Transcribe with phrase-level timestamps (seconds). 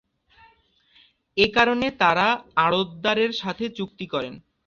[1.37, 2.27] এ কারণে তারা
[2.57, 4.33] আড়তদারের সাথে চুক্তি করেন।